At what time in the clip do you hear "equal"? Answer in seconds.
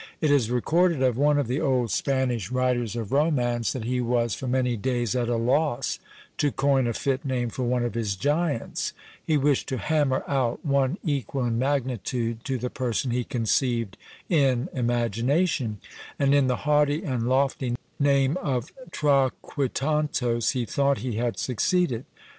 11.03-11.45